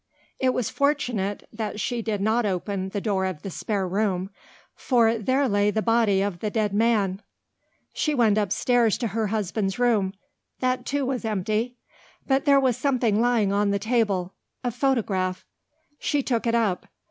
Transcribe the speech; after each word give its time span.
It 0.39 0.49
was 0.51 0.71
fortunate 0.71 1.47
that 1.53 1.79
she 1.79 2.01
did 2.01 2.21
not 2.21 2.43
open 2.43 2.89
the 2.89 2.99
door 2.99 3.25
of 3.27 3.43
the 3.43 3.51
spare 3.51 3.87
room, 3.87 4.31
for 4.73 5.15
there 5.19 5.47
lay 5.47 5.69
the 5.69 5.83
body 5.83 6.23
of 6.23 6.39
the 6.39 6.49
dead 6.49 6.73
man. 6.73 7.21
She 7.93 8.15
went 8.15 8.39
upstairs 8.39 8.97
to 8.97 9.09
her 9.09 9.27
husband's 9.27 9.77
room. 9.77 10.15
That 10.59 10.87
too 10.87 11.05
was 11.05 11.23
empty. 11.23 11.77
But 12.25 12.45
there 12.45 12.59
was 12.59 12.77
something 12.77 13.21
lying 13.21 13.53
on 13.53 13.69
the 13.69 13.77
table 13.77 14.33
a 14.63 14.71
photograph. 14.71 15.45
She 15.99 16.23
took 16.23 16.47
it 16.47 16.55
up. 16.55 16.87